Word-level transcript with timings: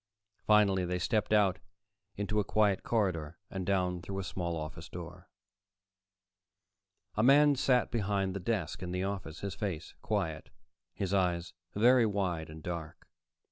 Finally 0.47 0.83
they 0.83 0.97
stepped 0.97 1.31
out 1.31 1.59
into 2.15 2.39
a 2.39 2.43
quiet 2.43 2.81
corridor 2.81 3.37
and 3.51 3.67
down 3.67 4.01
through 4.01 4.17
a 4.17 4.23
small 4.23 4.57
office 4.57 4.89
door. 4.89 5.29
A 7.15 7.21
man 7.21 7.55
sat 7.55 7.91
behind 7.91 8.33
the 8.35 8.39
desk 8.39 8.81
in 8.81 8.93
the 8.93 9.03
office, 9.03 9.41
his 9.41 9.53
face 9.53 9.93
quiet, 10.01 10.49
his 10.95 11.13
eyes 11.13 11.53
very 11.75 12.07
wide 12.07 12.49
and 12.49 12.63
dark. 12.63 13.07